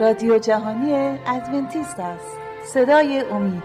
[0.00, 2.36] رادیو جهانی ادونتیست است.
[2.74, 3.62] صدای امید.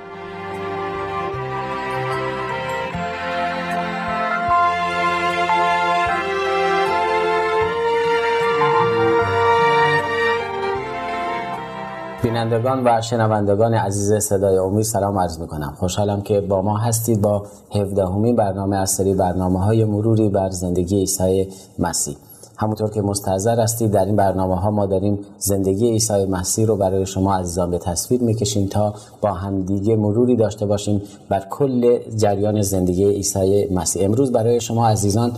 [12.24, 17.22] بینندگان و شنوندگان عزیز صدای امید سلام عرض می کنم خوشحالم که با ما هستید
[17.22, 22.16] با 17 برنامه از سری برنامه های مروری بر زندگی عیسی مسیح.
[22.58, 27.06] همونطور که مستحضر هستید در این برنامه ها ما داریم زندگی عیسی مسیح رو برای
[27.06, 33.06] شما عزیزان به تصویر می‌کشیم تا با همدیگه مروری داشته باشیم بر کل جریان زندگی
[33.06, 34.06] عیسی مسیح.
[34.06, 35.32] امروز برای شما عزیزان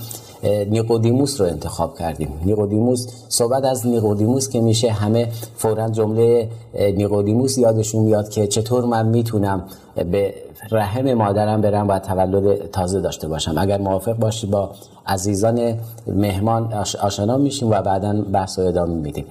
[0.69, 2.29] نیقودیموس رو انتخاب کردیم.
[2.45, 9.07] نیقودیموس صحبت از نیقودیموس که میشه همه فورا جمله نیقودیموس یادشون میاد که چطور من
[9.07, 9.63] می‌تونم
[9.95, 10.33] به
[10.71, 13.53] رحم مادرم برم و تولد تازه داشته باشم.
[13.57, 14.69] اگر موافق باشی با
[15.07, 15.73] عزیزان
[16.07, 19.25] مهمان آشنا میشیم و بعدا بحث و ادامه میدیم.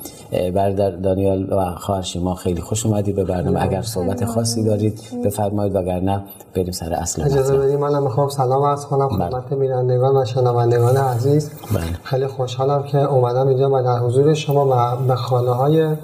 [0.54, 3.62] برادر دانیال و خواهر شما خیلی خوش اومدید به برنامه.
[3.62, 6.22] اگر صحبت خاصی دارید بفرمایید وگرنه
[6.54, 9.28] بریم سر اصل اجازه بدید منم می‌خوام سلام عرض کنم بله.
[9.28, 11.50] خدمت بینندگان و شنوندگان عزیز.
[11.74, 11.82] بله.
[12.02, 15.96] خیلی خوشحالم که اومدم اینجا و در حضور شما و به خانه های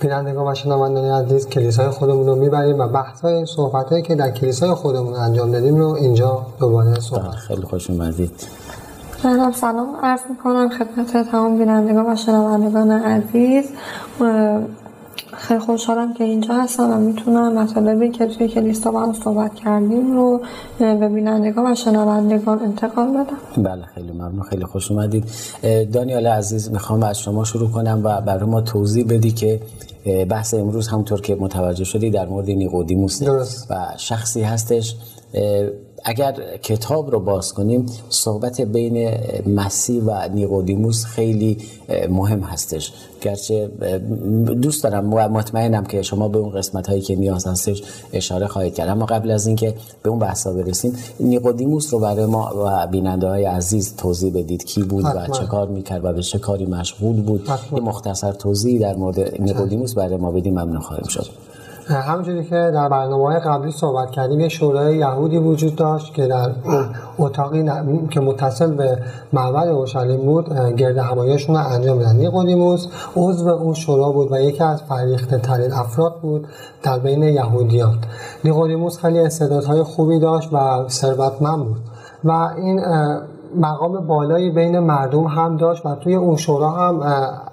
[0.00, 4.70] بینندگان و شنوندگان عزیز کلیسای خودمون رو می‌بریم و بحث های صحبت که در کلیسای
[4.70, 8.32] خودمون انجام دادیم رو اینجا دوباره صحبت خیلی خوش اومدید.
[9.24, 13.64] منم سلام عرض می‌کنم خدمت تمام بینندگان و شنوندگان عزیز.
[15.32, 20.12] خیلی خوشحالم که اینجا هستم و می‌تونم مطالبی که توی کلیسا با هم صحبت کردیم
[20.12, 20.40] رو
[20.78, 23.62] به بینندگان و شنوندگان انتقال بدم.
[23.62, 25.24] بله خیلی ممنون خیلی خوش اومدید.
[25.92, 29.60] دانیال عزیز می‌خوام از شما شروع کنم و برای ما توضیح بدی که
[30.28, 33.22] بحث امروز همونطور که متوجه شدی در مورد نیقودیموس
[33.70, 34.96] و شخصی هستش.
[36.08, 39.10] اگر کتاب رو باز کنیم صحبت بین
[39.46, 41.58] مسیح و نیقودیموس خیلی
[42.10, 42.92] مهم هستش.
[43.20, 43.70] گرچه
[44.62, 47.82] دوست دارم و مطمئنم که شما به اون قسمت هایی که نیاز هستش
[48.12, 48.88] اشاره خواهید کرد.
[48.88, 53.44] اما قبل از اینکه به اون بحثا برسیم نیقودیموس رو برای ما و بیننده های
[53.44, 54.64] عزیز توضیح بدید.
[54.64, 58.80] کی بود و چه کار می‌کرد و به چه کاری مشغول بود؟ یه مختصر توضیح
[58.80, 60.52] در مورد نیقودیموس برای ما بدیم.
[60.52, 61.26] ممنون خواهیم شد.
[61.90, 66.50] همونجوری که در برنامه های قبلی صحبت کردیم یه شورای یهودی وجود داشت که در
[67.18, 67.70] اتاقی
[68.10, 68.98] که متصل به
[69.32, 72.16] معبد اورشلیم بود گرد همایشون رو انجام دادن.
[72.16, 76.46] نیقودیموس عضو اون شورا بود و یکی از فریخته ترین افراد بود
[76.82, 77.98] در بین یهودیان
[78.44, 81.80] نیقودیموس خیلی استعدادهای خوبی داشت و ثروتمند بود
[82.24, 82.80] و این
[83.56, 87.02] مقام بالایی بین مردم هم داشت و توی اون شورا هم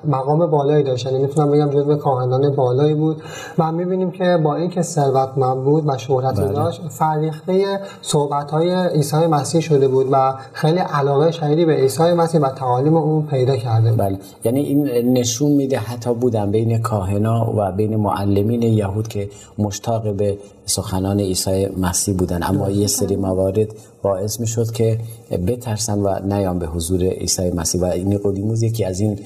[0.07, 3.21] مقام بالایی داشت یعنی می‌تونم بگم جزو کاهنان بالایی بود.
[3.57, 6.53] و می‌بینیم که با اینکه ثروتمند بود و شهرت بله.
[6.53, 12.41] داشت فریخته صحبت های عیسی مسیح شده بود و خیلی علاقه شدیدی به عیسی مسیح
[12.41, 14.19] و تعالیم اون پیدا کرده بله.
[14.43, 20.37] یعنی این نشون میده حتی بودن بین کاهنا و بین معلمین یهود که مشتاق به
[20.65, 22.43] سخنان عیسی مسیح بودن.
[22.43, 23.67] اما یه سری موارد
[24.01, 24.99] باعث می شد که
[25.47, 27.81] بترسن و نیام به حضور عیسی مسیح.
[27.81, 29.19] و نیقودیموس یکی از این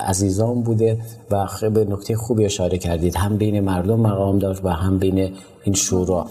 [0.00, 0.98] عزیزان بوده
[1.30, 3.16] و به نکته خوبی اشاره کردید.
[3.16, 5.32] هم بین مردم مقام داشت و هم بین
[5.64, 6.26] این شورا.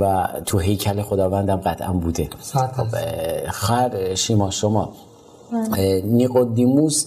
[0.00, 2.28] و تو هیکل خداوندم قطعا بوده.
[2.52, 2.86] خب
[3.50, 4.92] خر شیما شما.
[5.52, 6.02] بله.
[6.04, 7.06] نیقودیموس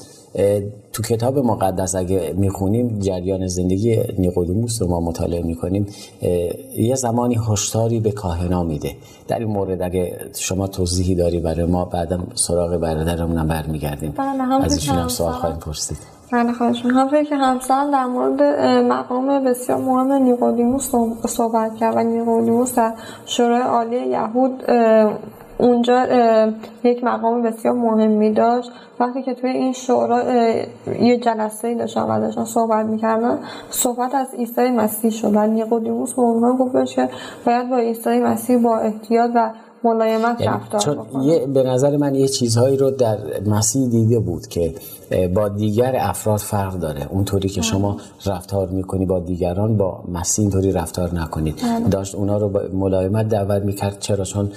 [0.93, 5.87] تو کتاب مقدس اگه می‌خونیم جریان زندگی نیقودیموس رو ما مطالعه می‌کنیم
[6.77, 8.91] یه زمانی هشداری به کاهنا میده.
[9.27, 14.13] در این مورد اگه شما توضیحی داری برای ما بعدا سراغ برادرمونم برمیگردیم.
[14.17, 15.97] بله، از ایشون هم سوال خواهیم پرسید.
[16.31, 18.41] بله خواهش همطوری که همسر در مورد
[18.91, 20.91] مقام بسیار مهم نیقودیموس
[21.27, 22.93] صحبت کرد و نیقودیموس در
[23.25, 24.63] شورای عالی یهود
[25.57, 26.05] اونجا
[26.83, 28.71] یک مقام بسیار مهمی داشت.
[28.99, 30.23] وقتی که توی این شورا
[31.01, 36.21] یه جلسه داشتن و داشتن صحبت می‌کردن صحبت از عیسی مسیح شد و نیقودیموس به
[36.21, 37.09] عنوان گفتش که
[37.45, 39.51] باید با عیسی مسیح با احتیاط و
[39.83, 44.47] ملایمت یعنی رفتار چون یه به نظر من یه چیزهایی رو در مسیح دیده بود
[44.47, 44.73] که
[45.35, 47.07] با دیگر افراد فرق داره.
[47.09, 51.55] اونطوری که شما رفتار می‌کنی با دیگران با مسیح اینطوری رفتار نکنید.
[51.61, 51.89] بله.
[51.89, 53.99] داشت اونا رو با ملایمت دعوت می‌کرد.
[53.99, 54.51] چرا؟ چون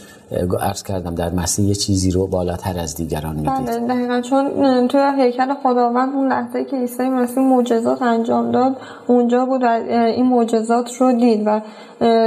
[0.61, 3.67] عرض کردم در مسیح یه چیزی رو بالاتر از دیگران می‌دید.
[3.67, 4.21] بله دقیقا.
[4.21, 4.49] چون
[4.89, 8.77] توی هیکل خداوند اون لحظه که عیسی مسیح معجزات انجام داد
[9.07, 11.61] اونجا بود و این معجزات رو دید و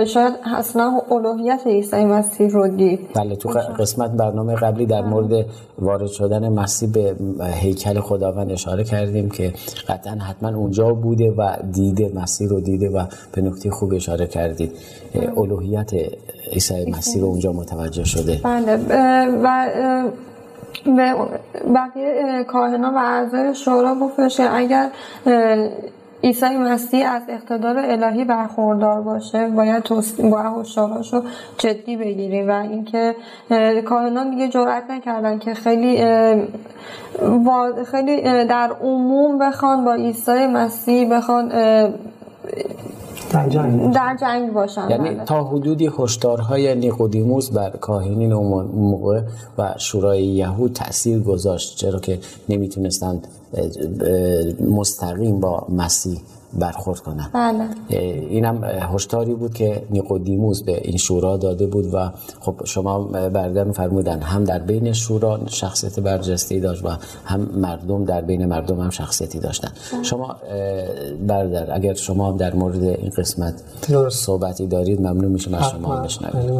[0.05, 2.99] شاید اصلا الوهیت عیسی مسیح رو دید.
[3.15, 3.49] بله تو
[3.79, 5.45] قسمت برنامه قبلی در مورد
[5.79, 7.15] وارد شدن مسیح به
[7.45, 9.53] هیکل خداوند اشاره کردیم که
[9.87, 14.71] قطعا حتما اونجا بوده و دیده مسیح رو دیده و به نکته خوب اشاره کردید.
[15.37, 15.91] الوهیت
[16.51, 18.39] عیسی مسیح رو اونجا متوجه شده.
[18.43, 18.77] بله
[19.43, 19.69] و
[20.85, 21.15] به
[21.75, 24.89] بقیه کاهنا و اعضای شورا گفتش اگر
[26.23, 29.83] عیسی مسیح از اقتدار الهی برخوردار باشه باید
[30.31, 30.41] با
[31.13, 31.23] رو
[31.57, 33.15] جدی بگیریم و اینکه
[33.85, 35.97] کاهنان دیگه جرئت نکردن که خیلی
[37.91, 41.51] خیلی در عموم بخوان با عیسی مسیح بخوان
[43.29, 45.25] در جنگ در جنگ باشن یعنی بله.
[45.25, 49.21] تا حدودی هشدارهای نیقودیموس بر کاهنین اون موقع
[49.57, 53.27] و شورای یهود تاثیر گذاشت چرا که نمی‌تونستند
[54.59, 56.21] مستقیم با مسیح
[56.53, 57.29] برخورد کنن.
[57.33, 57.69] بله.
[58.29, 64.19] اینم هشداری بود که نیقودیموس به این شورا داده بود و خب شما بردن فرمودن
[64.21, 66.89] هم در بین شورا شخصیت برجسته داشت و
[67.25, 69.71] هم مردم در بین مردم هم شخصیتی داشتن.
[70.01, 70.35] شما
[71.27, 73.53] بردر اگر شما در مورد این قسمت
[74.09, 76.51] صحبتی دارید ممنون میشم از شما بشنوید.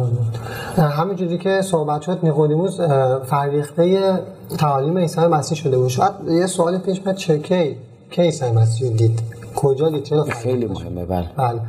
[0.76, 2.80] همینجوری که صحبت شد نیقودیموس
[3.26, 4.14] فرریخته
[4.58, 5.88] تعالیم عیسی مسیح شده بود.
[5.88, 7.76] شاید یه سوال پیش میاد چه کی
[8.10, 11.30] کی عیسی مسیح دید؟ کجا دید چرا خیلی مهمه بله.
[11.36, 11.60] بله.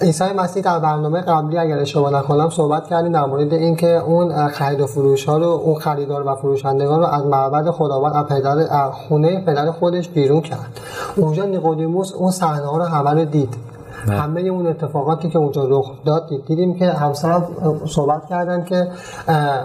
[0.00, 4.80] عیسی مسیح در برنامه قبلی اگر اشتباه نکنم صحبت کردیم در مورد اینکه اون خرید
[4.80, 9.44] و فروش ها رو اون خریدار و فروشندگان رو از معبد خداوند از پدر خونه
[9.44, 10.80] پدر خودش بیرون کرد.
[11.16, 13.56] اونجا نیقودیموس اون صحنه ها رو همه رو دید.
[14.08, 17.48] همه اون اتفاقاتی که اونجا رخ داد دیدیم که همسرم
[17.86, 18.88] صحبت کردن که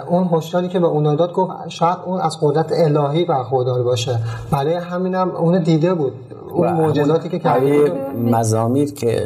[0.08, 4.20] اون هشداری که به اون داد گفت شاید اون از قدرت الهی برخوردار باشه.
[4.52, 6.14] برای همینم اون دیده بود.
[6.56, 9.26] اون معجزاتی که آیه مزامیر که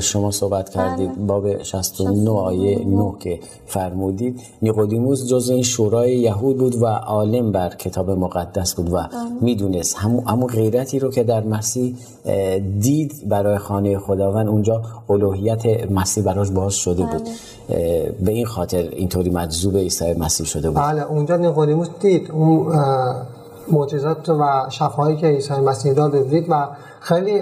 [0.00, 6.82] شما صحبت کردید باب 69 آیه 9 که فرمودید نیقودیموس جز این شورای یهود بود
[6.82, 9.08] و عالم بر کتاب مقدس بود و
[9.40, 9.96] می‌دونست.
[10.26, 11.96] همون غیرتی رو که در مسیح
[12.80, 17.28] دید برای خانه خداوند اونجا الوهیت مسیح براش باز شده بود.
[18.24, 20.82] به این خاطر اینطوری مجذوب عیسی مسیح شده بود.
[20.82, 22.30] بله اونجا نیقودیموس دید.
[22.30, 22.72] اون
[23.68, 26.66] معجزات و شفاهایی که عیسی مسیح داد دید و
[27.00, 27.40] خیلی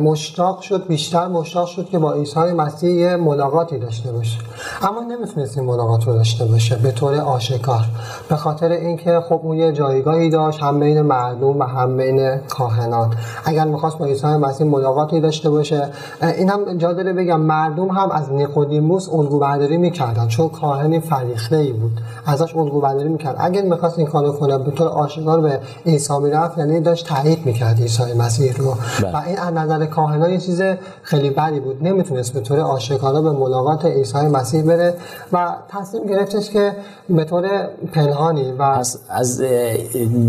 [0.00, 4.38] مشتاق شد بیشتر مشتاق شد که با عیسی مسیح یه ملاقاتی داشته باشه.
[4.82, 7.84] اما نمی‌تونست این ملاقات رو داشته باشه به طور آشکار.
[8.28, 13.14] به خاطر اینکه خب اون یه جایگاهی داشت هم بین مردم و هم بین کاهنان.
[13.44, 15.88] اگر می‌خواست با عیسی مسیح ملاقاتی داشته باشه
[16.22, 21.56] این هم جا داره بگم مردم هم از نیقودیموس الگو برداری می‌کردن چون کاهنی فریخته
[21.56, 22.00] ای بود.
[22.26, 23.36] ازش الگو برداری می‌کرد.
[23.38, 27.80] اگر می‌خواست این کارو کنه به طور آشکار به عیسی می‌رفت یعنی داشت تایید می‌کرد
[27.80, 28.74] عیسی مسیح رو.
[29.02, 30.62] و این از نظر کاهنا یه چیز
[31.02, 31.82] خیلی بدی بود.
[31.82, 34.94] نمی‌تونست به طور آشکارا به ملاقات عیسی مسیح بره
[35.32, 36.72] و تصمیم گرفتش که
[37.08, 39.40] به طور پنهانی و از, از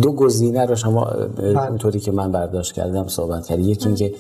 [0.02, 1.70] دو گزینه رو شما بله.
[1.70, 3.62] اونطوری که من برداشت کردم صحبت کردی.
[3.62, 4.14] یکی اینکه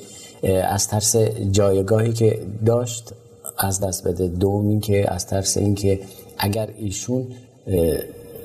[0.63, 1.15] از ترس
[1.51, 3.13] جایگاهی که داشت
[3.57, 4.27] از دست بده.
[4.27, 5.99] دوم این که از ترس اینکه
[6.37, 7.27] اگر ایشون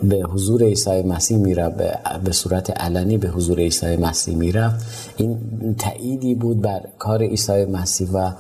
[0.03, 1.69] به حضور عیسی مسیح میره
[2.25, 4.73] به صورت علنی به حضور عیسی مسیح میره.
[5.17, 5.39] این
[5.79, 8.31] تأییدی بود بر کار عیسی مسیح و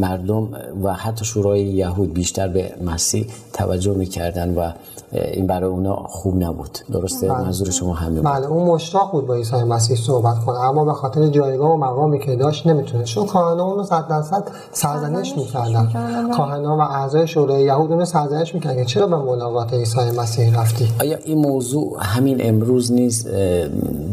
[0.00, 0.48] مردم
[0.82, 4.72] و حتی شورای یهود بیشتر به مسیح توجه می‌کردن و
[5.12, 6.78] این برای اونا خوب نبود.
[6.92, 7.38] درسته؟ بله.
[7.38, 10.58] منظور شما همین بله اون مشتاق بود با عیسی مسیح صحبت کنه.
[10.58, 15.36] اما به خاطر جایگاه و مقامی که داشت نمی‌تونه چون کاهنا اونو صد درصد سرزنش
[15.36, 15.88] می‌کردن.
[16.36, 18.84] کاهنا و اعضای شورای یهود اونو سرزنش می‌کردن.
[18.84, 23.28] چرا به ملاقات عیسی مسیح رفتی؟ آیا این موضوع همین امروز نیست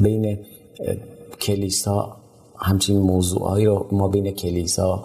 [0.01, 0.37] بین
[1.41, 2.17] کلیسا
[2.57, 5.03] همچین موضوعهایی رو ما بین کلیسا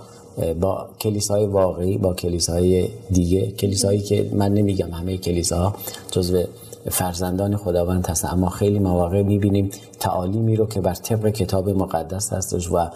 [0.61, 5.75] با کلیسای واقعی با کلیسای دیگه کلیسایی که من نمیگم همه کلیساها
[6.11, 6.43] جزو
[6.91, 8.25] فرزندان خداوند هست.
[8.25, 9.71] اما خیلی مواقع می‌بینیم
[10.01, 12.89] تعالیمی رو که بر طبق کتاب مقدس هستش و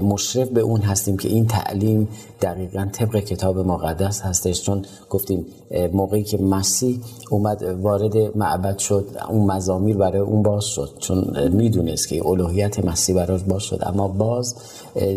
[0.00, 2.08] مشرف به اون هستیم که این تعلیم
[2.42, 4.62] دقیقا طبق کتاب مقدس هستش.
[4.62, 5.46] چون گفتیم
[5.92, 10.90] موقعی که مسیح اومد وارد معبد شد اون مزامیر برای اون باز شد.
[10.98, 13.82] چون می‌دونست که الوهیت مسیح براش باز شد.
[13.86, 14.54] اما باز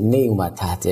[0.01, 0.87] نیومد تحت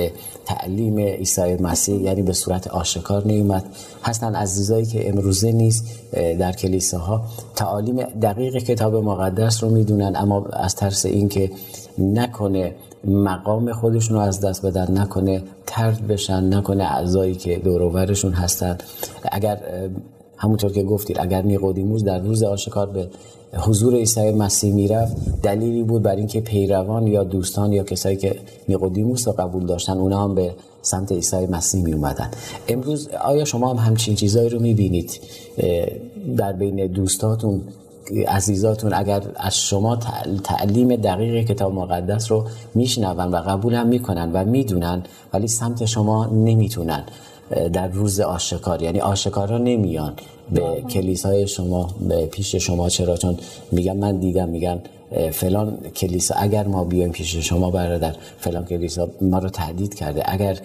[0.46, 3.64] تعلیم عیسی مسیح یعنی به صورت آشکار نیومد.
[4.02, 7.22] هستن عزیزایی که امروزه نیست در کلیساها.
[7.56, 11.50] تعالیم دقیق کتاب مقدس رو می‌دونن اما از ترس اینکه
[11.98, 12.74] نکنه
[13.04, 18.78] مقام خودشون رو از دست بدن نکنه ترد بشن نکنه اعضایی که دوروورشون هستن.
[19.32, 19.60] اگر
[20.36, 23.08] همونطور که گفتید اگر نیقودیموس در روز آشکار به
[23.58, 28.36] حضور عیسی مسیح می‌رفت دلیلی بود بر اینکه پیروان یا دوستان یا کسایی که
[28.68, 32.30] نیقودیموس رو قبول داشتن اونا هم به سمت عیسی مسیح می اومدن
[32.68, 35.20] امروز آیا شما هم همچین چیزایی رو می‌بینید؟
[36.36, 37.60] در بین دوستاتون
[38.28, 39.96] عزیزاتون اگر از شما
[40.44, 46.26] تعلیم دقیق کتاب مقدس رو میشنون و قبول هم می‌کنن و می‌دونن ولی سمت شما
[46.26, 47.04] نمی‌تونن.
[47.72, 50.12] در روز آشکار یعنی آشکارا نمیان
[50.52, 53.36] به کلیسای شما به پیش شما چرا؟ چون
[53.72, 54.80] میگن من دیدم میگن
[55.32, 60.22] فلان کلیسا اگر ما بیایم پیش شما برادر فلان کلیسا ما رو تهدید کرده.
[60.26, 60.62] اگر بله.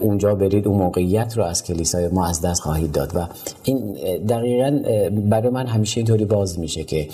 [0.00, 3.16] اونجا برید اون موقعیت رو از کلیسای ما از دست خواهید داد.
[3.16, 3.26] و
[3.64, 3.92] این
[4.28, 4.80] دقیقا
[5.10, 7.08] برای من همیشه اینطوری باز میشه که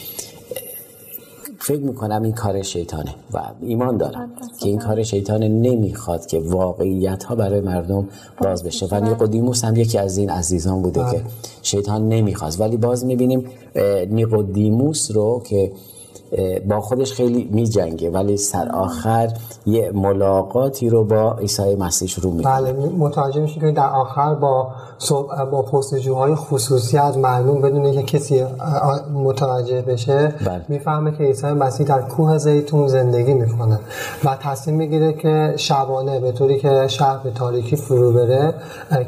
[1.65, 4.31] فکر می‌کنم این کار شیطانه و ایمان دارم
[4.61, 8.09] که این کار شیطانه نمی‌خواد که واقعیت ها برای مردم
[8.41, 8.89] باز بشه.
[8.91, 11.23] و نیقودیموس هم یکی از این عزیزان بوده که بله.
[11.63, 12.61] شیطان نمی‌خواست.
[12.61, 13.45] ولی باز می‌بینیم
[14.11, 15.73] نیقودیموس رو که
[16.69, 19.33] با خودش خیلی می جنگه ولی سر آخر
[19.67, 22.61] یه ملاقاتی رو با عیسی مسیح شروع می‌کنه.
[22.61, 24.69] بله متوجه میشه که در آخر با
[25.51, 28.45] با پرسجوهای خصوصی از مردم بدونه که کسی
[29.15, 30.65] متوجه بشه بله.
[30.69, 33.79] می‌فهمه که عیسی مسیح در کوه زیتون زندگی می‌کنه
[34.25, 38.55] و تصمیم می‌گیره که شبانه به طوری که شهر به تاریکی فرو بره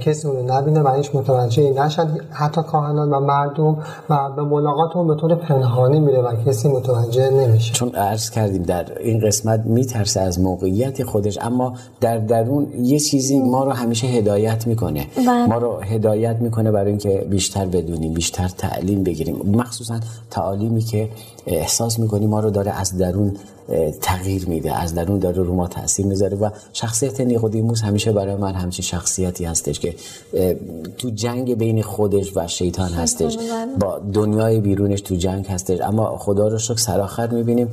[0.00, 3.78] کسی اونو نبینه و هیچ متوجه نشد حتی کاهنان و مردم
[4.11, 8.62] و به ملاقات اون به طور پنهانی میره و کسی متوجه نمیشه چون عرض کردیم
[8.62, 14.07] در این قسمت میترسه از موقعیت خودش اما در درون یه چیزی ما رو همیشه
[14.07, 15.47] هدایت می‌کنه بله.
[15.47, 19.37] ما رو هدایت می‌کنه برای اینکه بیشتر بدونیم بیشتر تعلیم بگیریم.
[19.37, 21.09] مخصوصا تعالیمی که
[21.47, 23.37] احساس می‌کنیم ما رو داره از درون
[24.00, 28.54] تغییر میده از درون داره رو ما تاثیر می‌ذاره و شخصیت نیقودیموس همیشه برای من
[28.54, 29.95] همچین شخصیتی هستش که
[30.99, 33.38] تو جنگ بین خودش و شیطان هستش.
[33.80, 35.80] با دنیای بیرونش تو جنگ هستش.
[35.80, 37.68] اما خدا رو شکر سراخر می‌بینیم.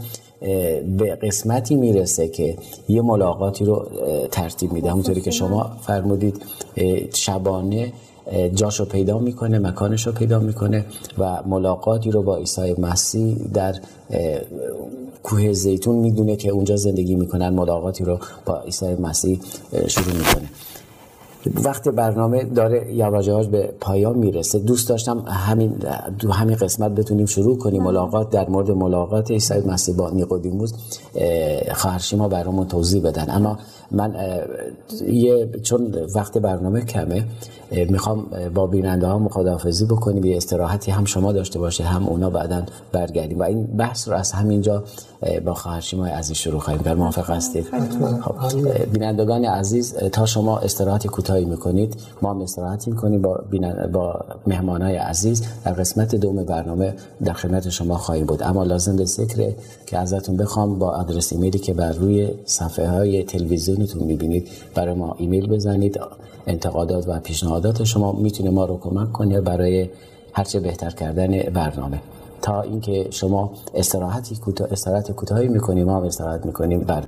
[0.97, 2.57] به قسمتی می‌رسه که
[2.89, 3.88] یه ملاقاتی رو
[4.31, 4.91] ترتیب میده.
[4.91, 6.41] همونطوری که شما فرمودید
[7.13, 7.93] شبانه
[8.55, 10.85] جاشو پیدا می‌کنه مکانش رو پیدا می‌کنه
[11.17, 13.75] و ملاقاتی رو با عیسی مسیح در
[15.23, 17.50] کوه زیتون می‌دونه که اونجا زندگی می‌کنن.
[17.50, 19.39] ملاقاتی رو با عیسی مسیح
[19.88, 20.50] شروع می‌کنه.
[21.63, 25.75] وقت برنامه داره یواش یواش به پایان می‌رسه دوست داشتم همین
[26.19, 27.83] دو همین قسمت بتونیم شروع کنیم.
[27.83, 30.73] ملاقات در مورد ملاقات عیسی مسیح با نیقودیموس
[31.73, 33.29] خواهرشیما برامون توضیح بدن.
[33.29, 33.57] اما
[33.93, 34.15] من
[35.12, 37.25] یه چون وقت برنامه کمه
[37.89, 42.63] می‌خوام با بیننده ها خداحافظی بکنیم یه استراحتی هم شما داشته باشه هم اونا بعدا
[42.91, 43.39] برگردیم.
[43.39, 44.83] و این بحث رو از همینجا
[45.45, 46.97] با خواهرشیما عزیز شروع خواهیم کرد.
[46.97, 47.65] موافق هستید؟
[48.21, 48.35] خب
[48.93, 53.43] بینندگان عزیز تا شما استراحتی کوتاهی می‌کنید ما هم استراحتی می‌کنیم با
[53.93, 58.43] با مهمانای عزیز در قسمت دوم برنامه در خدمت شما خواهیم بود.
[58.43, 59.51] اما لازم به ذکر
[59.85, 63.23] که ازتون بخوام با آدرس ایمیلی که بر روی صفحه های
[63.85, 64.47] تلویزیونتون می‌بینید.
[64.75, 65.99] برای ما ایمیل بزنید
[66.47, 69.89] انتقادات و پیشنهادات شما می‌تونه ما رو کمک کنه برای
[70.33, 72.01] هرچه بهتر کردن برنامه.
[72.41, 76.79] تا اینکه شما استراحتی کوتاه استراحت کوتاهی می‌کنیم ما استراحت می‌کنیم.
[76.79, 77.03] بر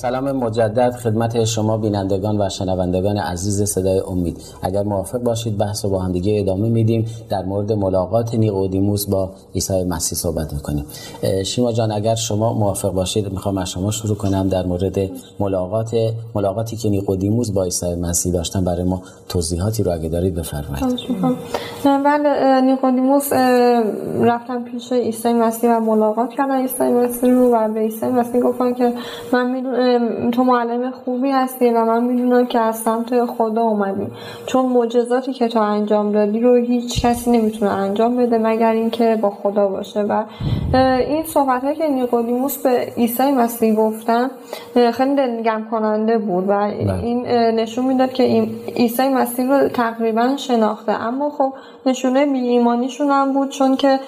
[0.00, 4.36] سلام مجدد خدمت شما بینندگان و شنوندگان عزیز صدای امید.
[4.62, 7.06] اگر موافق باشید بحث رو با هم دیگه ادامه میدیم.
[7.28, 10.84] در مورد ملاقات نیقودیموس با عیسی مسیح صحبت می‌کنیم.
[11.44, 14.98] شیما جان اگر شما موافق باشید می‌خوام از شما شروع کنم در مورد
[15.40, 15.96] ملاقات
[16.34, 18.64] ملاقاتی که نیقودیموس با عیسی مسیح داشتن.
[18.64, 21.00] برای ما توضیحاتی رو اگه دارید بفرمایید.
[21.84, 23.32] بله نیقودیموس
[24.20, 28.74] رفتن پیش عیسی مسیح و ملاقات کردن عیسی مسیح رو و به عیسی مسیح گفتن
[28.74, 28.92] که
[29.32, 29.89] من می‌دونم
[30.32, 34.06] تو معلم خوبی هستی و من می‌دونم که از سمت خدا اومدی.
[34.46, 39.30] چون معجزاتی که تو انجام دادی رو هیچ کسی نمی‌تونه انجام بده مگر اینکه با
[39.30, 40.02] خدا باشه.
[40.02, 40.24] و
[41.08, 44.30] این صحبت که نیقودیموس به عیسی مسیح گفتن
[44.92, 47.04] خیلی دلگرم کننده بود و بله.
[47.04, 50.92] این نشون می‌داد که عیسی مسیح رو تقریبا شناخته.
[50.92, 51.52] اما خب
[51.86, 54.00] نشونه بی ایمانیشون هم بود چون که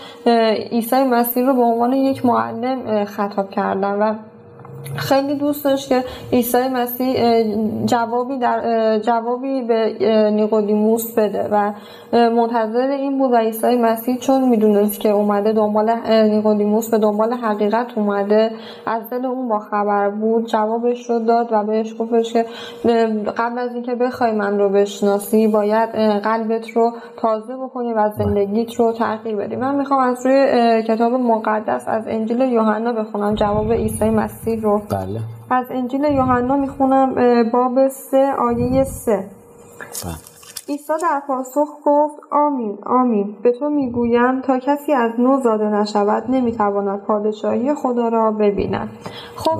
[0.71, 4.15] عیسی مسیح رو به عنوان یک معلم خطاب کردن و
[4.97, 7.43] خیلی دوست داشت که عیسی مسیح
[7.85, 11.73] جوابی در جوابی به نیقودیموس بده و
[12.13, 17.87] منتظر این بود و عیسی مسیح چون می‌دونست که اومده دنبال نیقودیموس به دنبال حقیقت
[17.97, 18.51] اومده
[18.87, 22.45] از دل اون با خبر بود جوابش رو داد و بهش گفتش که
[23.37, 25.89] قبل از اینکه بخوای من رو بشناسی باید
[26.23, 29.57] قلبت رو تازه بکنی و زندگیت رو تغییر بدی.
[29.57, 33.35] من می‌خوام از روی کتاب مقدس از انجیل یوحنا بخونم.
[33.35, 35.21] جواب عیسی مسیح رو بله.
[35.51, 37.15] از انجیل یوحنا می‌خونم
[37.53, 39.25] باب سه آیه سه.
[40.05, 40.15] بله.
[40.69, 43.37] عیسی در پاسخ گفت آمین آمین.
[43.43, 48.89] به تو می‌گویم تا کسی از نو زاده نشود نمی‌تواند پادشاهی خدا را ببیند.
[49.37, 49.59] خب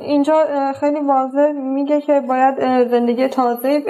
[0.00, 0.44] اینجا
[0.80, 3.82] خیلی واضح میگه که باید زندگی تازه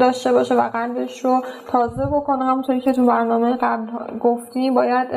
[0.00, 2.44] داشته باشه و قلبش رو تازه بکنه.
[2.44, 3.86] همونطوری که تو برنامه قبل
[4.18, 5.08] گفتی باید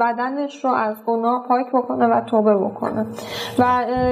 [0.00, 3.06] بدنش رو از گناه پاک بکنه و توبه بکنه.
[3.58, 3.62] و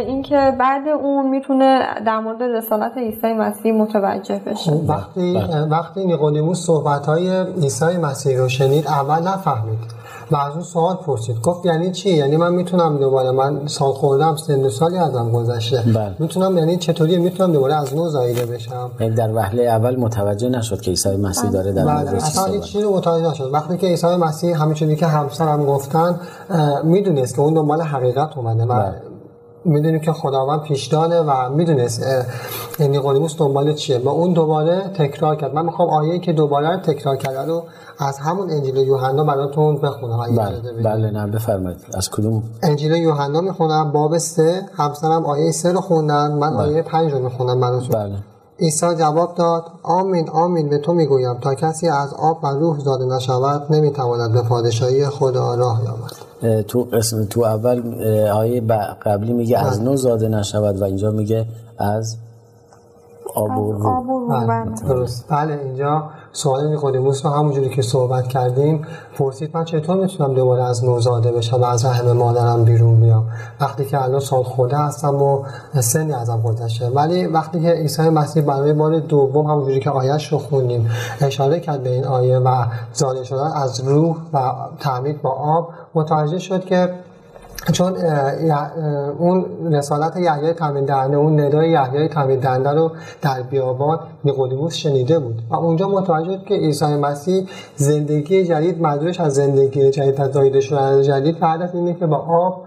[0.07, 4.71] اینکه بعد اون می‌تونه در مورد رسالت عیسی مسیح متوجه بشه.
[4.71, 5.67] خب، وقتی بله.
[5.71, 10.00] وقتی نیقودیموس صحبت های عیسی مسیح رو شنید اول نفهمید.
[10.31, 11.41] و از اون سوال پرسید.
[11.41, 15.83] گفت یعنی چی؟ یعنی من می‌تونم دوباره من سال خوردم سن سالی ازم گذشته.
[15.95, 16.17] بله.
[16.19, 18.91] می‌تونم یعنی چطوری؟ می‌تونم دوباره از نو زایده بشم.
[19.01, 22.11] یعنی در وهله اول متوجه نشد که عیسی مسیح داره در بله.
[22.17, 23.51] اصلا هیچ چیزی متوجه نشد.
[23.53, 26.21] وقتی که عیسی مسیح همین چیزی که همسرم گفتن
[26.85, 28.67] می‌دونست که اون دنبال حقیقت اومده.
[28.67, 29.10] بله.
[29.65, 32.05] می‌دونیم که خداوند پیشدانه و می‌دونست
[32.81, 33.99] نیقودیموس دنبال چیه.
[33.99, 35.55] با اون دوباره تکرار کرد.
[35.55, 37.63] من می‌خوام آیه که دوباره تکرار کرده رو
[37.99, 40.37] از همون انجیل یوحنا براتون بخونم.
[40.37, 41.79] بله بله نه بفرمایید.
[41.95, 44.63] از کدوم؟ انجیل یوحنا می‌خونم باب سه.
[44.75, 46.33] همسرم آیه سه رو خوندن.
[46.33, 46.59] من بله.
[46.59, 47.89] آیه پنج رو می‌خونم براتون.
[47.89, 48.15] بله.
[48.61, 51.39] عیسی جواب داد آمین آمین به تو می‌گویم.
[51.41, 56.30] تا کسی از آب و روح زاده نشود نمی‌تواند به پادشاهی خدا راه یابد.
[56.69, 57.83] تو قسم تو اول
[58.33, 58.61] آیه
[59.03, 59.89] قبلی میگه از بله.
[59.89, 61.47] نو زاده نشود و اینجا میگه
[61.79, 62.17] از
[63.35, 65.07] آب و روح بله.
[65.31, 65.61] بله.
[65.65, 68.83] اینجا سوال نیقودیموس رو همونجوری که صحبت کردیم.
[69.19, 73.27] پرسید من چطور می‌تونم دوباره از نوزاده بشم و از رحم مادرم بیرون بیام؟
[73.61, 75.45] وقتی که الان سال خوده هستم و
[75.81, 76.89] سنی ازم گذشته.
[76.89, 81.83] ولی وقتی که عیسی مسیح برای بار دوم همونجوری که آیش رو خوندیم اشاره کرد
[81.83, 86.91] به این آیه و زاده شدن از روح و تعمید با آب متوجه شد که
[87.73, 87.97] چون
[89.19, 92.91] اون رسالت یحیای تامین دهنده اون ندای یحیای تامین دهنده رو
[93.23, 99.21] در بیابان نیقودیموس شنیده بود و اونجا متوجه شد که عیسی مسیح زندگی جدید مدرش
[99.21, 102.65] از زندگی جدید از زایده شدن جدید بعد اینه که با آب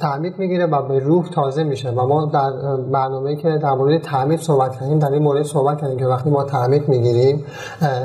[0.00, 2.50] تعمید می‌گیره و به روح تازه میشه و ما در
[2.92, 6.44] برنامه که در مورد تعمید صحبت کردیم در این مورد صحبت کردیم که وقتی ما
[6.44, 7.44] تعمید می‌گیریم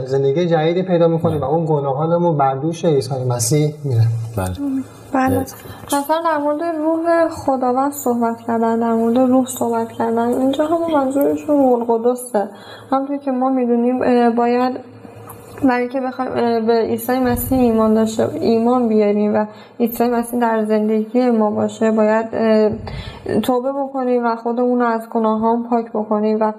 [0.06, 4.02] زندگی جدیدی پیدا می‌کنیم و اون گناهانمون بر دوش عیسی مسیح میره.
[4.38, 4.56] بله.
[5.14, 5.46] بله.
[5.86, 11.58] مثلا در مورد روح خداوند صحبت کردن در مورد روح صحبت کردن اینجا همون منظورشون
[11.58, 12.50] روح القدسه.
[12.92, 14.00] همونطور که ما می‌دونیم
[14.36, 14.80] باید
[15.64, 19.46] برای اینکه بخوایم به عیسی مسیح ایمان داشته ایمان بیاریم و
[19.80, 22.26] عیسی مسیح در زندگی ما باشه باید
[23.44, 26.54] توبه بکنیم و خودمون رو از گناهان پاک بکنیم و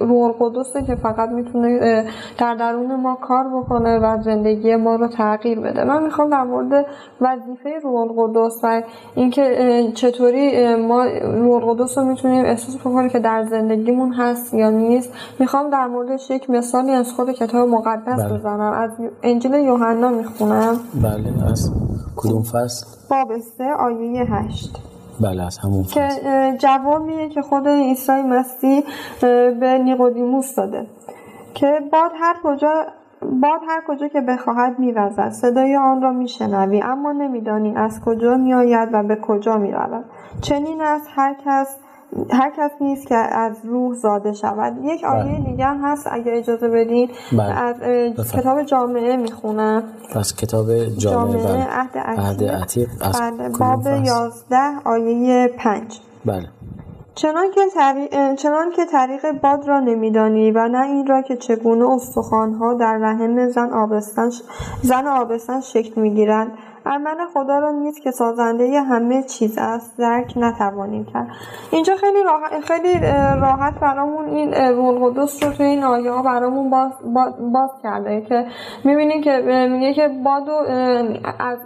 [0.00, 2.04] روح القدسه که فقط می‌تونه
[2.38, 5.84] در درون ما کار بکنه و زندگی ما رو تغییر بده.
[5.84, 6.86] من می‌خوام در مورد
[7.20, 8.82] وظیفه روح القدس و
[9.14, 15.12] اینکه چطوری ما روح القدس رو می‌تونیم احساس بکنیم که در زندگیمون هست یا نیست
[15.38, 18.72] می‌خوام در موردش یک مثالی از خود کتاب مقدس بزنم.
[18.72, 18.90] از
[19.22, 20.78] انجیل یوحنا می‌خونم.
[21.02, 21.72] بله از
[22.16, 24.78] کدوم فصل؟ باب سه آیه هشت.
[25.20, 26.08] بله از همون که
[26.58, 28.82] جوابیه که خود عیسی مسیح
[29.60, 30.86] به نیقودیموس داده.
[31.54, 32.84] که باد هر کجا
[33.20, 36.82] باد هر کجا که بخواهد میوزد صدای آن را میشنوی.
[36.82, 40.04] اما نمیدانی از کجا میآید و به کجا می‌رود
[40.40, 41.76] چنین است هر کس
[42.32, 44.76] هر کس نیست که از روح زاده شود.
[44.84, 45.50] یک آیه بله.
[45.50, 47.58] دیگه هم هست اگه اجازه بدین بله.
[48.18, 49.82] از کتاب جامعه می‌خونم
[50.14, 52.88] از کتاب جامعه, جامعه عهد عتیق.
[53.38, 53.48] بله.
[53.48, 56.00] باب یازده آیه پنج.
[56.24, 56.46] بله.
[57.14, 61.90] چنان که, طریق، چنان که طریق باد را نمیدانی و نه این را که چگونه
[61.90, 64.30] استخوانها در رحم زن آبستن,
[64.82, 66.52] زن آبستن شکل می‌گیرند.
[66.86, 69.98] عمل خدا را نیست که سازنده همه چیز است.
[69.98, 71.28] درک نتوانیم کرد.
[71.72, 73.00] اینجا خیلی راحت خیلی
[73.40, 76.92] راحت برامون این روح القدس رو توی این آیه ها برامون باز,
[77.52, 78.46] باز, کرده که
[78.84, 80.52] می‌بینیم که میگه که بادو
[81.38, 81.58] از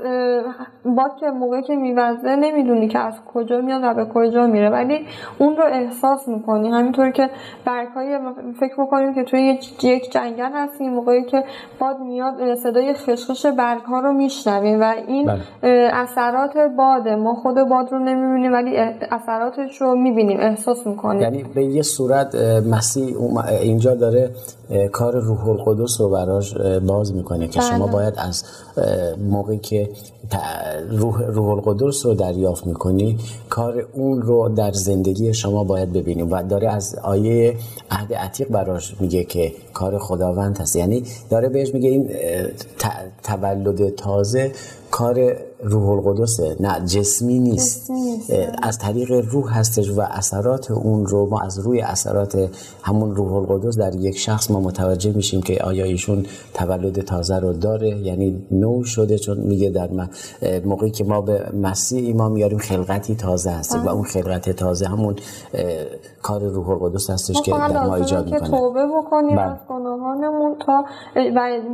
[0.84, 4.70] باد که موقعی که میوزه نمی‌دونی که از کجا میاد و به کجا میره.
[4.70, 5.06] ولی
[5.38, 6.70] اون رو احساس می‌کنی.
[6.70, 7.30] همینطور که
[7.64, 8.18] برگهای
[8.60, 11.44] فکر می‌کنیم که توی یک جنگل هستیم موقعی که
[11.78, 15.40] باد میاد صدای خشخش برگ ها رو میشنویم و این بله.
[15.92, 18.76] اثرات باده ما خود باد رو نمی‌بینیم ولی
[19.10, 22.34] اثراتش رو می‌بینیم احساس می‌کنیم یعنی به یه صورت
[22.70, 23.16] مسیح
[23.60, 24.30] اینجا داره
[24.92, 26.54] کار روح القدس رو براش
[26.86, 27.92] باز می‌کنه که شما بله.
[27.92, 28.44] باید از
[29.30, 29.88] موقعی که
[30.90, 33.18] روح, روح القدس رو دریافت می‌کنی
[33.50, 37.56] کار اون رو در زندگی شما باید ببینیم و داره از آیه
[37.90, 40.76] عهد عتیق براش میگه که کار خداوند هست.
[40.76, 42.10] یعنی داره بهش میگه این
[43.22, 44.52] تولد تازه
[44.90, 46.56] کار روح القدسه.
[46.60, 47.90] نه جسمی نیست.
[48.62, 52.50] از طریق روح هستش و اثرات اون رو ما از روی اثرات
[52.82, 57.52] همون روح القدس در یک شخص ما متوجه میشیم که آیا ایشون تولد تازه رو
[57.52, 59.88] داره یعنی نو شده چون میگه در
[60.64, 65.16] موقعی که ما به مسیح ایمان میاریم خلقتی تازه هست و اون خلقت تازه همون
[66.22, 68.50] کار روح القدس هستش که در ما ایجاد می‌کنه.
[68.50, 69.36] توبه بکنیم
[69.96, 70.84] گناهانمون تا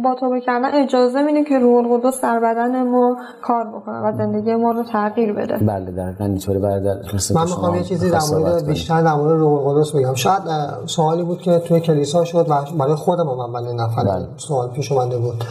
[0.04, 4.54] با توبه کردن اجازه میدیم که روح القدس در بدن ما کار بکنه و زندگی
[4.54, 5.56] ما رو تغییر بده.
[5.56, 6.94] بله دقیقاً اینطوری برادر
[7.34, 10.14] من می‌خوام یه چیزی در مورد بیشتر در مورد روح القدس بگم.
[10.14, 10.42] شاید
[10.86, 14.26] سوالی بود که توی کلیسا شد و برای خودم من اولین نفر بله.
[14.36, 15.44] سوال پیش اومده بود.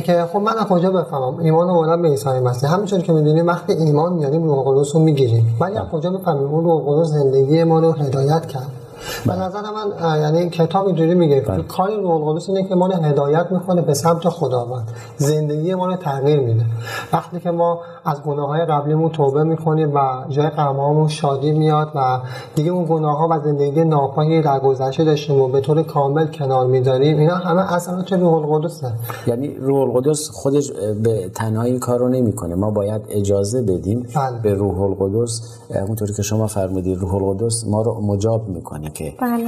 [0.00, 2.74] که خب من از کجا بفهمم؟ ایمان آوردن به عیسی مسیح.
[2.74, 5.56] همینطور که می‌دونیم وقتی ایمان میاریم روح القدس رو می‌گیریم.
[5.60, 8.79] ولی از کجا بفهمیم؟ اون روح القدس زندگی ما رو هدایت کرد.
[9.26, 11.62] به نظر من یعنی کتاب اینجوری میگه بله.
[11.62, 14.88] کار روح القدس اینه که ما رو هدایت می‌کنه به سمت خداوند.
[15.16, 16.64] زندگی ما رو تغییر میده.
[17.12, 22.20] وقتی که ما از گناه های قبلیمون توبه می‌کنیم و جای غمهامون شادی میاد و
[22.54, 26.66] دیگه اون گناه ها و زندگی ناپاکی در گذشته داشتیم و به طور کامل کنار
[26.66, 28.92] می‌ذاریم اینا همه اثرات روح القدسه.
[29.26, 32.54] یعنی روح القدس خودش به تنهایی این کارو نمی‌کنه.
[32.54, 34.40] ما باید اجازه بدیم بله.
[34.42, 35.58] به روح القدس.
[35.86, 38.89] اونطوری که شما فرمودید روح القدس ما رو مجاب می‌کنه.
[38.90, 39.46] که بله.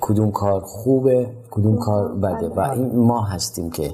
[0.00, 2.48] کدوم کار خوبه کدوم کار بده.
[2.48, 3.90] و این ما هستیم که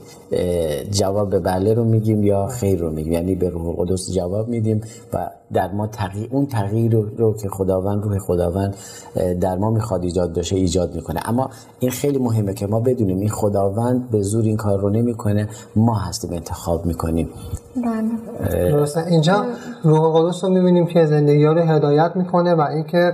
[0.91, 3.13] جواب بله رو میگیم یا خیر رو میگیم.
[3.13, 4.81] یعنی به روح القدس جواب میدیم
[5.13, 8.75] و در ما تغییر اون تغییر رو, که خداوند روح خداوند
[9.41, 11.21] در ما می‌خواد ایجاد بشه ایجاد می‌کنه.
[11.25, 15.49] اما این خیلی مهمه که ما بدونیم این خداوند به زور این کار رو نمی‌کنه.
[15.77, 17.29] ما هستیم انتخاب می‌کنیم.
[17.77, 18.71] بله.
[18.71, 19.07] درسته.
[19.07, 19.45] اینجا
[19.83, 23.13] روح القدس رو می‌بینیم که زندگی رو هدایت می‌کنه و اینکه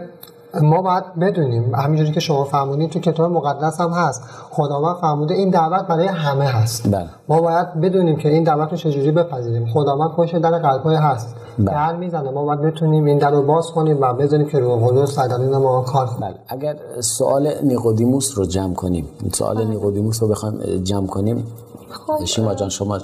[0.63, 5.51] ما باید بدونیم همینجوری که شما فرمودید تو کتاب مقدس هم هست خداوند فرموده این
[5.51, 7.09] دعوت برای همه هست بله.
[7.29, 11.67] ما باید بدونیم که این دعوت رو چجوری بپذیریم خداوند پشت در قلبهای هست بله.
[11.67, 15.19] در می‌زنه ما باید بتونیم این در رو باز کنیم و بذاریم که روح القدس
[15.19, 16.35] در ما کار بله.
[16.49, 19.65] اگر سوال نیقودیموس رو جمع کنیم سوال بله.
[19.65, 21.47] نیقودیموس رو بخوایم جمع کنیم
[21.95, 22.25] خب.
[22.25, 22.99] شیما جان شما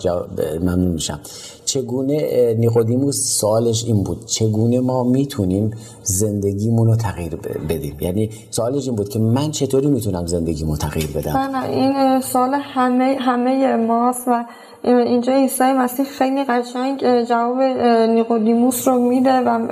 [0.60, 1.20] ممنون میشم.
[1.64, 5.70] چگونه نیقودیموس سوالش این بود چگونه ما می‌تونیم
[6.02, 7.36] زندگیمون رو تغییر
[7.68, 12.54] بدیم؟ یعنی سوالش این بود که من چطوری می‌تونم زندگیمو تغییر بدم؟ نه این سوال
[12.54, 14.44] همه همه ماست و
[14.84, 17.62] اینجا عیسی مسیح خیلی قشنگ جواب
[18.10, 19.66] نیقودیموس رو میده و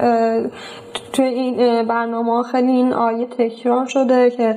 [1.12, 4.56] توی این برنامه خیلی این آیه تکرار شده که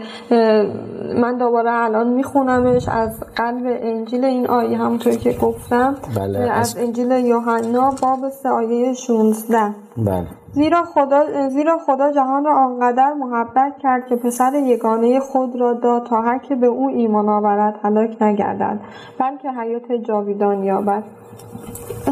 [1.15, 6.39] من دوباره الان میخونمش از قلب انجیل این آیه همونطور که گفتم بله.
[6.39, 10.27] از انجیل یوحنا باب سه آیه 16 بله.
[10.53, 16.05] زیرا خدا زیرا خدا جهان را آنقدر محبت کرد که پسر یگانه خود را داد
[16.05, 18.79] تا هر که به او ایمان آورد هلاک نگردد
[19.19, 21.03] بلکه حیات جاویدان یابد.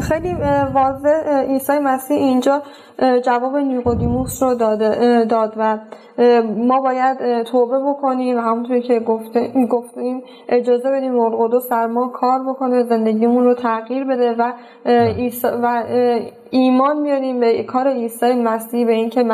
[0.02, 0.36] خیلی
[0.74, 2.62] واضح عیسی مسیح اینجا
[3.24, 5.78] جواب نیقودیموس رو داده داد و
[6.56, 8.36] ما باید توبه بکنیم.
[8.36, 13.54] و همونطوری که گفته گفتیم اجازه بدیم روح القدس در ما کار بکنه زندگیمون رو
[13.54, 14.52] تغییر بده و
[15.62, 15.84] و
[16.50, 19.24] ایمان میاریم به کار عیسی مسیح به اینکه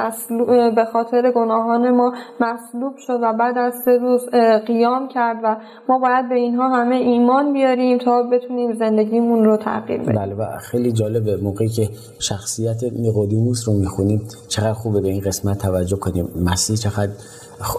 [0.76, 4.28] به خاطر گناهان ما مصلوب شد و بعد از سه روز
[4.66, 5.56] قیام کرد و
[5.88, 10.14] ما باید به اینها همه ایمان بیاریم تا بتونیم زندگیمون رو تغییر بدیم.
[10.14, 14.28] بله و خیلی جالبه موقعی که شخصیت نیقودیموس رو می‌خونیم.
[14.48, 16.28] چقدر خوبه به این قسمت توجه کنیم.
[16.44, 17.12] مسیح چقدر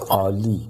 [0.09, 0.61] عالی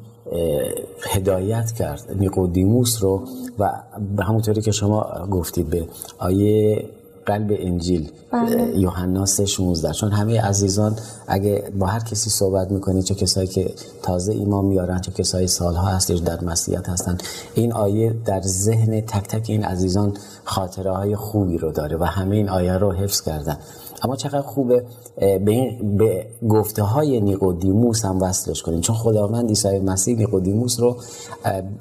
[1.01, 2.15] هدایت کرد.
[2.19, 3.23] نیقودیموس رو.
[3.59, 3.71] و
[4.15, 6.85] به همونطوری که شما گفتید به آیه
[7.27, 8.79] قلب انجیل بله.
[8.79, 10.95] یوحنا 3:16 چون همه عزیزان
[11.27, 15.87] اگه با هر کسی صحبت می‌کنید چه کسایی که تازه ایمان میارن چه کسایی سالها
[15.87, 17.17] هستش در مسیحیت هستن
[17.55, 20.13] این آیه در ذهن تک تک این عزیزان
[20.43, 23.57] خاطره های خوبی رو داره و همه این آیه رو حفظ کردن.
[24.03, 24.85] اما چقدر خوبه
[25.17, 28.81] به, این به گفته های نیقودیموس هم وصلش کنیم.
[28.81, 30.97] چون خداوند عیسی مسیح نیقودیموس رو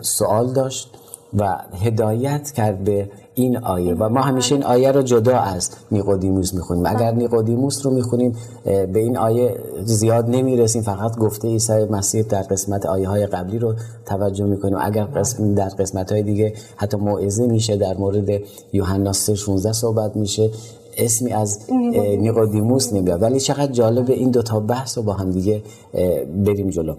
[0.02, 0.90] سوال داشت
[1.34, 6.54] و هدایت کرد به این آیه و ما همیشه این آیه رو جدا از نیقودیموس
[6.54, 6.86] می‌خونیم.
[6.86, 10.82] اگر نیقودیموس رو می‌خونیم به این آیه زیاد نمی‌رسیم.
[10.82, 13.74] فقط گفته عیسی مسیح در قسمت آیه های قبلی رو
[14.06, 14.78] توجه می‌کنیم.
[14.80, 18.40] اگر قسم در قسمت های دیگه حتی موعظه میشه در مورد
[18.72, 20.50] یوحنا 3:16 صحبت میشه
[20.98, 21.60] اسمی از
[22.18, 23.22] نیقودیموس نمیاد.
[23.22, 25.62] ولی چقدر جالب این دوتا بحث رو با هم دیگه
[26.44, 26.94] بریم جلو.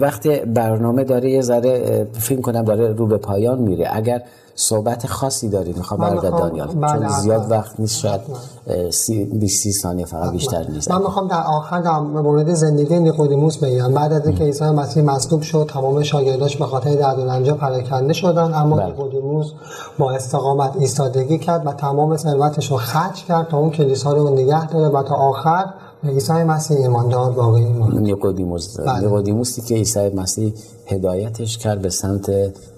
[0.00, 3.88] وقتی برنامه داره یه ذره فیلم کنم داره رو به پایان میره.
[3.92, 4.22] اگر
[4.54, 5.76] صحبت خاصی دارید.
[5.76, 6.68] می‌خوام برادر دانیال.
[6.68, 7.50] بله، چون زیاد.
[7.50, 8.20] وقت نیست شاید
[8.90, 10.90] سی, 20 ثانیه فقط بیشتر نیست.
[10.90, 13.94] من می‌خوام در آخر در مورد زندگی نیقودیموس بگم.
[13.94, 18.12] بعد از اینکه عیسی مسیح مصلوب شد تمام شاگرداش به خاطر درد و رنجا پراکنده
[18.12, 18.86] شدن اما بله.
[18.86, 19.52] نیقودیموس
[19.98, 24.66] با استقامت ایستادگی کرد و تمام ثروتش رو خرج کرد تا اون کلیسا رو نگه
[24.66, 25.64] داره و تا آخر
[26.02, 29.00] به عیسی مسیح ایماندار باقی ماند نیقودیموس بله.
[29.00, 30.54] نیقودیموسی که عیسی مسیح
[30.90, 32.32] هدایتش کرد به سمت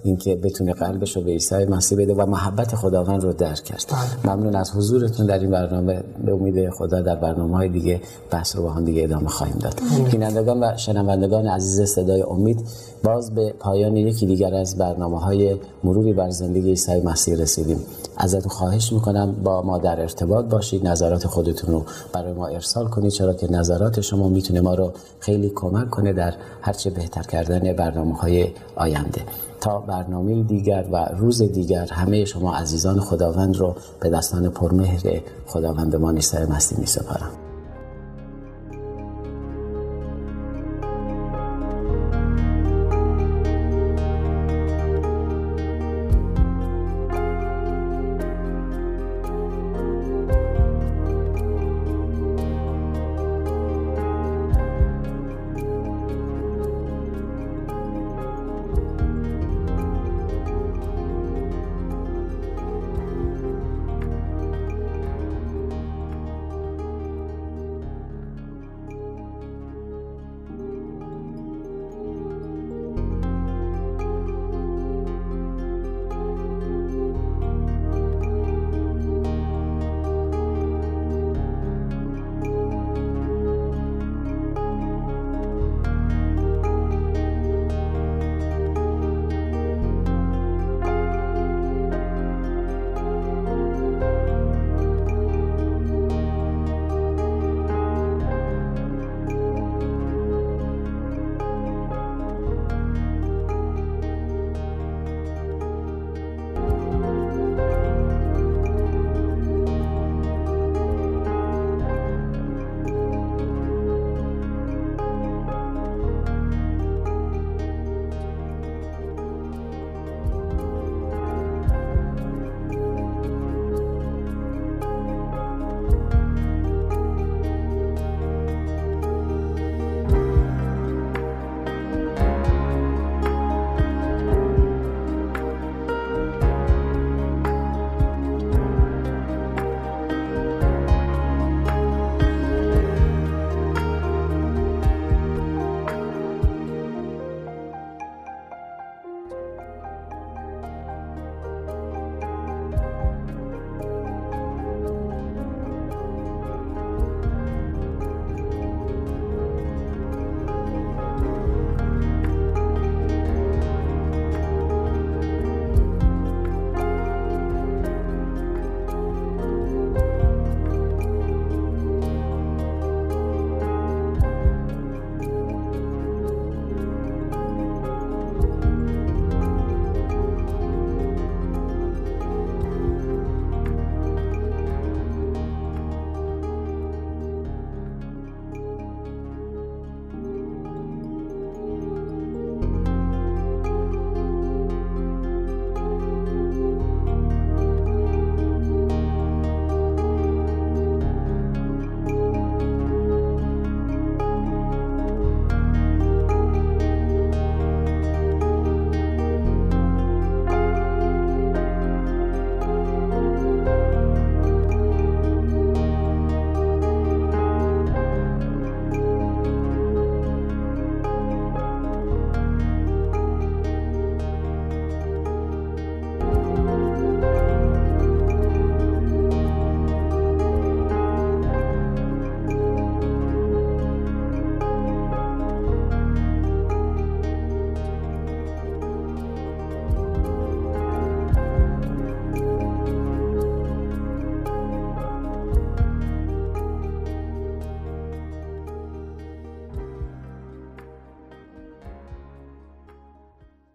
[0.04, 3.84] اینکه بتونه قلبش رو به عیسی مسیح بده و محبت خداوند رو درک کرد.
[4.24, 4.34] بله.
[4.34, 6.02] ممنون از حضورتون در این برنامه.
[6.26, 9.80] به امید خدا در برنامه های دیگه بحث رو با هم دیگه ادامه خواهیم داد.
[10.10, 12.60] بینندگان و شنوندگان عزیز صدای امید
[13.04, 17.80] باز به پایان یکی دیگر از برنامه های مروری بر زندگی عیسی مسیح رسیدیم.
[18.16, 20.86] ازتون خواهش می‌کنم با ما در ارتباط باشید.
[20.86, 25.52] نظرات خودتون رو برای ما ارسال کنید چرا که نظرات شما می‌تونه ما رو خیلی
[25.54, 29.22] کمک کنه در هرچه بهتر کردن برنامه های آینده.
[29.60, 35.96] تا برنامه دیگر و روز دیگر همه شما عزیزان خداوند رو به دستان پرمهر خداوند
[35.96, 37.30] ما عیسی مسیح می سپارم